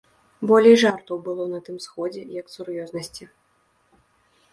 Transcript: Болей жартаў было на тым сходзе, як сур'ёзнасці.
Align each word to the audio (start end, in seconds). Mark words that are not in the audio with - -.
Болей 0.51 0.77
жартаў 0.83 1.19
было 1.27 1.43
на 1.51 1.59
тым 1.67 1.77
сходзе, 1.87 2.21
як 2.39 2.45
сур'ёзнасці. 2.55 3.29